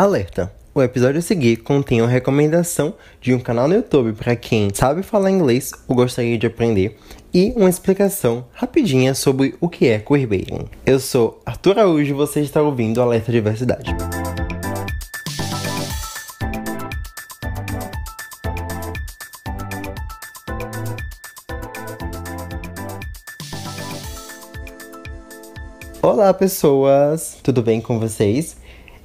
Alerta! 0.00 0.50
O 0.74 0.82
episódio 0.82 1.18
a 1.18 1.22
seguir 1.22 1.58
contém 1.58 2.00
uma 2.00 2.08
recomendação 2.08 2.94
de 3.20 3.34
um 3.34 3.38
canal 3.38 3.68
no 3.68 3.74
YouTube 3.74 4.14
para 4.14 4.34
quem 4.34 4.70
sabe 4.72 5.02
falar 5.02 5.30
inglês 5.30 5.72
ou 5.86 5.94
gostaria 5.94 6.38
de 6.38 6.46
aprender 6.46 6.96
e 7.34 7.52
uma 7.54 7.68
explicação 7.68 8.46
rapidinha 8.54 9.14
sobre 9.14 9.54
o 9.60 9.68
que 9.68 9.88
é 9.88 9.98
queerbaiting. 9.98 10.70
Eu 10.86 10.98
sou 10.98 11.42
Arthur 11.44 11.80
Araújo 11.80 12.14
e 12.14 12.14
você 12.14 12.40
está 12.40 12.62
ouvindo 12.62 13.02
Alerta 13.02 13.30
Diversidade. 13.30 13.94
Olá 26.00 26.32
pessoas, 26.32 27.36
tudo 27.42 27.60
bem 27.60 27.82
com 27.82 28.00
vocês? 28.00 28.56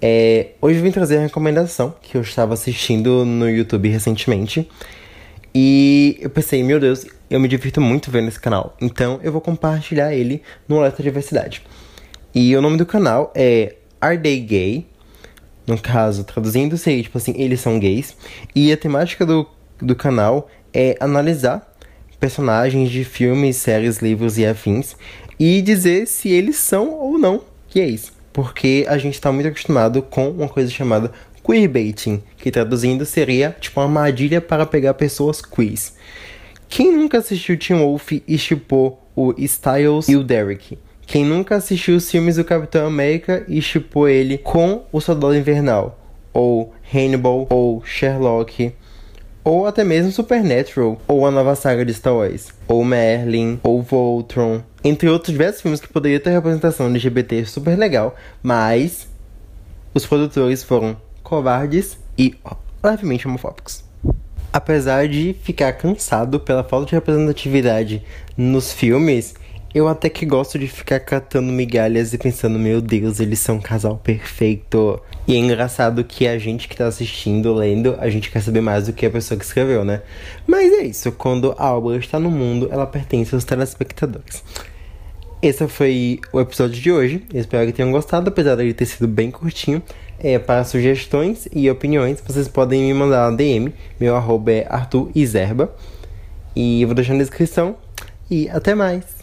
É, 0.00 0.48
hoje 0.60 0.78
eu 0.78 0.82
vim 0.82 0.90
trazer 0.90 1.16
a 1.16 1.22
recomendação 1.22 1.94
que 2.02 2.16
eu 2.16 2.20
estava 2.20 2.54
assistindo 2.54 3.24
no 3.24 3.48
YouTube 3.48 3.88
recentemente. 3.88 4.68
E 5.54 6.18
eu 6.20 6.28
pensei, 6.28 6.62
meu 6.62 6.78
Deus, 6.78 7.06
eu 7.30 7.40
me 7.40 7.48
divirto 7.48 7.80
muito 7.80 8.10
vendo 8.10 8.28
esse 8.28 8.38
canal. 8.38 8.76
Então 8.80 9.18
eu 9.22 9.32
vou 9.32 9.40
compartilhar 9.40 10.12
ele 10.12 10.42
no 10.68 10.78
Alerta 10.78 11.02
Diversidade. 11.02 11.62
E 12.34 12.54
o 12.54 12.60
nome 12.60 12.76
do 12.76 12.84
canal 12.84 13.32
é 13.34 13.76
Are 14.00 14.18
They 14.18 14.38
Gay? 14.40 14.86
No 15.66 15.80
caso, 15.80 16.24
traduzindo, 16.24 16.76
seria 16.76 17.02
tipo 17.02 17.16
assim, 17.16 17.34
eles 17.36 17.60
são 17.60 17.78
gays. 17.78 18.14
E 18.54 18.70
a 18.70 18.76
temática 18.76 19.24
do, 19.24 19.48
do 19.78 19.96
canal 19.96 20.48
é 20.72 20.94
analisar 21.00 21.74
personagens 22.20 22.90
de 22.90 23.02
filmes, 23.02 23.56
séries, 23.56 23.98
livros 23.98 24.36
e 24.36 24.44
afins. 24.44 24.94
E 25.40 25.62
dizer 25.62 26.06
se 26.06 26.28
eles 26.28 26.56
são 26.56 26.92
ou 26.92 27.18
não 27.18 27.42
gays 27.72 28.15
porque 28.36 28.84
a 28.86 28.98
gente 28.98 29.14
está 29.14 29.32
muito 29.32 29.48
acostumado 29.48 30.02
com 30.02 30.28
uma 30.28 30.46
coisa 30.46 30.70
chamada 30.70 31.10
queerbaiting, 31.42 32.22
que 32.36 32.50
traduzindo 32.50 33.06
seria 33.06 33.56
tipo 33.58 33.80
uma 33.80 33.86
armadilha 33.86 34.42
para 34.42 34.66
pegar 34.66 34.92
pessoas 34.92 35.40
queers. 35.40 35.94
Quem 36.68 36.94
nunca 36.94 37.16
assistiu 37.16 37.58
Teen 37.58 37.78
Wolf 37.78 38.12
e 38.12 38.36
chipou 38.36 39.02
o 39.16 39.32
Styles 39.38 40.06
e 40.10 40.16
o 40.16 40.22
Derek? 40.22 40.78
Quem 41.06 41.24
nunca 41.24 41.56
assistiu 41.56 41.96
os 41.96 42.10
filmes 42.10 42.36
do 42.36 42.44
Capitão 42.44 42.86
América 42.86 43.42
e 43.48 43.62
chipou 43.62 44.06
ele 44.06 44.36
com 44.36 44.84
o 44.92 45.00
Soldado 45.00 45.34
Invernal? 45.34 45.98
Ou 46.34 46.74
Hannibal, 46.92 47.46
ou 47.48 47.82
Sherlock, 47.86 48.70
ou 49.42 49.66
até 49.66 49.82
mesmo 49.82 50.12
Supernatural, 50.12 51.00
ou 51.08 51.24
a 51.24 51.30
nova 51.30 51.54
saga 51.54 51.86
de 51.86 51.94
Star 51.94 52.14
Wars, 52.14 52.48
ou 52.68 52.84
Merlin, 52.84 53.58
ou 53.62 53.80
Voltron, 53.80 54.60
entre 54.86 55.08
outros 55.08 55.32
diversos 55.32 55.62
filmes 55.62 55.80
que 55.80 55.88
poderiam 55.88 56.20
ter 56.20 56.30
representação 56.30 56.86
LGBT 56.86 57.44
super 57.44 57.76
legal, 57.76 58.14
mas 58.42 59.08
os 59.92 60.06
produtores 60.06 60.62
foram 60.62 60.96
covardes 61.22 61.98
e 62.16 62.36
levemente 62.82 63.26
homofóbicos. 63.26 63.84
Apesar 64.52 65.08
de 65.08 65.34
ficar 65.42 65.72
cansado 65.72 66.38
pela 66.38 66.62
falta 66.62 66.86
de 66.86 66.94
representatividade 66.94 68.02
nos 68.36 68.72
filmes, 68.72 69.34
eu 69.74 69.88
até 69.88 70.08
que 70.08 70.24
gosto 70.24 70.58
de 70.58 70.66
ficar 70.66 71.00
catando 71.00 71.52
migalhas 71.52 72.14
e 72.14 72.18
pensando, 72.18 72.58
meu 72.58 72.80
Deus, 72.80 73.20
eles 73.20 73.40
são 73.40 73.56
um 73.56 73.60
casal 73.60 73.98
perfeito. 73.98 74.98
E 75.28 75.34
é 75.34 75.36
engraçado 75.36 76.02
que 76.02 76.26
a 76.26 76.38
gente 76.38 76.66
que 76.66 76.74
tá 76.74 76.86
assistindo, 76.86 77.52
lendo, 77.52 77.94
a 77.98 78.08
gente 78.08 78.30
quer 78.30 78.40
saber 78.40 78.62
mais 78.62 78.86
do 78.86 78.94
que 78.94 79.04
a 79.04 79.10
pessoa 79.10 79.38
que 79.38 79.44
escreveu, 79.44 79.84
né? 79.84 80.00
Mas 80.46 80.72
é 80.72 80.84
isso, 80.84 81.12
quando 81.12 81.54
a 81.58 81.76
obra 81.76 81.98
está 81.98 82.18
no 82.18 82.30
mundo, 82.30 82.70
ela 82.72 82.86
pertence 82.86 83.34
aos 83.34 83.44
telespectadores. 83.44 84.42
Esse 85.46 85.68
foi 85.68 86.18
o 86.32 86.40
episódio 86.40 86.82
de 86.82 86.90
hoje. 86.90 87.22
espero 87.32 87.64
que 87.66 87.72
tenham 87.72 87.92
gostado, 87.92 88.30
apesar 88.30 88.56
de 88.56 88.74
ter 88.74 88.84
sido 88.84 89.06
bem 89.06 89.30
curtinho. 89.30 89.80
É, 90.18 90.40
para 90.40 90.64
sugestões 90.64 91.46
e 91.52 91.70
opiniões, 91.70 92.20
vocês 92.20 92.48
podem 92.48 92.82
me 92.82 92.92
mandar 92.92 93.30
na 93.30 93.36
DM. 93.36 93.72
Meu 94.00 94.16
arroba 94.16 94.50
é 94.50 94.66
Arthur 94.68 95.08
Iserba. 95.14 95.72
E 96.56 96.82
eu 96.82 96.88
vou 96.88 96.96
deixar 96.96 97.12
na 97.12 97.20
descrição. 97.20 97.76
E 98.28 98.48
até 98.48 98.74
mais! 98.74 99.15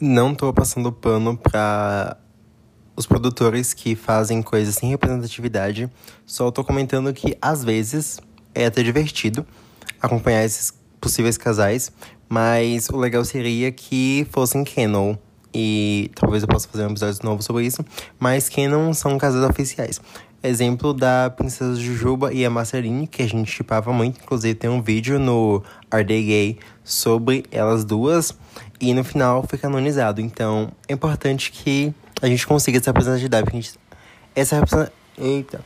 Não 0.00 0.32
tô 0.32 0.52
passando 0.52 0.92
pano 0.92 1.36
para 1.36 2.16
os 2.94 3.04
produtores 3.04 3.74
que 3.74 3.96
fazem 3.96 4.40
coisas 4.40 4.76
sem 4.76 4.90
representatividade. 4.90 5.90
Só 6.24 6.52
tô 6.52 6.62
comentando 6.62 7.12
que 7.12 7.36
às 7.42 7.64
vezes 7.64 8.20
é 8.54 8.66
até 8.66 8.80
divertido 8.84 9.44
acompanhar 10.00 10.44
esses 10.44 10.72
possíveis 11.00 11.36
casais, 11.36 11.90
mas 12.28 12.88
o 12.90 12.96
legal 12.96 13.24
seria 13.24 13.72
que 13.72 14.24
fossem 14.30 14.62
canon. 14.62 15.16
E 15.52 16.12
talvez 16.14 16.44
eu 16.44 16.48
possa 16.48 16.68
fazer 16.68 16.86
um 16.86 16.90
episódio 16.90 17.18
novo 17.24 17.42
sobre 17.42 17.66
isso, 17.66 17.84
mas 18.20 18.48
canon 18.48 18.94
são 18.94 19.18
casais 19.18 19.42
oficiais. 19.42 20.00
Exemplo 20.40 20.94
da 20.94 21.28
Princesa 21.30 21.74
Jujuba 21.74 22.32
e 22.32 22.44
a 22.44 22.50
Marceline, 22.50 23.08
que 23.08 23.22
a 23.22 23.28
gente 23.28 23.50
chipava 23.50 23.92
muito. 23.92 24.20
Inclusive, 24.22 24.54
tem 24.54 24.70
um 24.70 24.80
vídeo 24.80 25.18
no 25.18 25.60
Are 25.90 26.04
They 26.04 26.22
Gay 26.22 26.58
sobre 26.84 27.44
elas 27.50 27.84
duas. 27.84 28.32
E 28.80 28.94
no 28.94 29.02
final 29.02 29.44
fica 29.48 29.66
anonizado. 29.66 30.20
Então, 30.20 30.70
é 30.86 30.92
importante 30.92 31.50
que 31.50 31.92
a 32.22 32.26
gente 32.26 32.46
consiga 32.46 32.78
essa 32.78 32.90
representatividade. 32.90 33.50
Gente, 33.50 33.74
essa 34.34 34.56
represent... 34.56 34.90
Eita. 35.16 35.60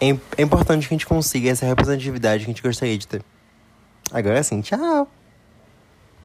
É, 0.00 0.08
é 0.36 0.42
importante 0.42 0.86
que 0.86 0.94
a 0.94 0.96
gente 0.96 1.06
consiga 1.06 1.50
essa 1.50 1.64
representatividade 1.64 2.44
que 2.44 2.50
a 2.50 2.52
gente 2.52 2.62
gostaria 2.62 2.98
de 2.98 3.06
ter. 3.06 3.22
Agora 4.12 4.42
sim, 4.42 4.60
tchau! 4.60 5.08